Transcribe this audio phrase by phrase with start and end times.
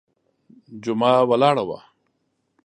[0.83, 1.79] جمعه ولاړه وه.